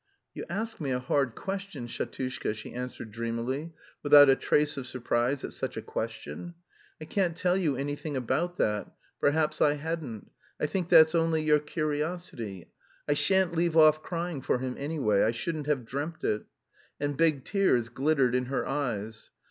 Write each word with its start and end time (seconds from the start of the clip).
"You 0.33 0.45
ask 0.49 0.81
me 0.81 0.89
a 0.89 0.97
hard 0.97 1.35
question, 1.35 1.85
Shatushka," 1.85 2.55
she 2.55 2.73
answered 2.73 3.11
dreamily, 3.11 3.75
without 4.01 4.29
a 4.31 4.35
trace 4.35 4.75
of 4.75 4.87
surprise 4.87 5.43
at 5.43 5.53
such 5.53 5.77
a 5.77 5.81
question. 5.83 6.55
"I 6.99 7.05
can't 7.05 7.37
tell 7.37 7.55
you 7.55 7.75
anything 7.75 8.17
about 8.17 8.57
that, 8.57 8.91
perhaps 9.19 9.61
I 9.61 9.75
hadn't; 9.75 10.31
I 10.59 10.65
think 10.65 10.89
that's 10.89 11.13
only 11.13 11.43
your 11.43 11.59
curiosity. 11.59 12.71
I 13.07 13.13
shan't 13.13 13.55
leave 13.55 13.77
off 13.77 14.01
crying 14.01 14.41
for 14.41 14.57
him 14.57 14.73
anyway, 14.75 15.23
I 15.23 15.33
couldn't 15.33 15.67
have 15.67 15.85
dreamt 15.85 16.23
it." 16.23 16.45
And 16.99 17.15
big 17.15 17.45
tears 17.45 17.89
glittered 17.89 18.33
in 18.33 18.45
her 18.45 18.67
eyes. 18.67 19.29